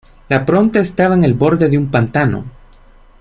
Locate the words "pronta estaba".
0.47-1.13